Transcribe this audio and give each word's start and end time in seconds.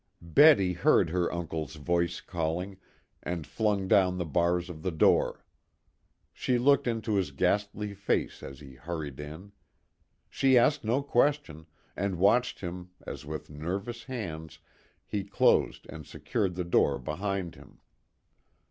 Betty 0.33 0.73
heard 0.73 1.11
her 1.11 1.31
uncle's 1.31 1.75
voice 1.75 2.21
calling, 2.21 2.77
and 3.21 3.45
flung 3.45 3.87
down 3.87 4.17
the 4.17 4.25
bars 4.25 4.67
of 4.67 4.81
the 4.81 4.89
door. 4.89 5.45
She 6.33 6.57
looked 6.57 6.87
into 6.87 7.13
his 7.17 7.29
ghastly 7.29 7.93
face 7.93 8.41
as 8.41 8.61
he 8.61 8.73
hurried 8.73 9.19
in. 9.19 9.51
She 10.27 10.57
asked 10.57 10.83
no 10.83 11.03
question, 11.03 11.67
and 11.95 12.17
watched 12.17 12.61
him 12.61 12.89
as 13.05 13.27
with 13.27 13.51
nervous 13.51 14.05
hands 14.05 14.57
he 15.05 15.23
closed 15.23 15.85
and 15.87 16.03
secured 16.03 16.55
the 16.55 16.63
door 16.63 16.97
behind 16.97 17.53
him. 17.53 17.79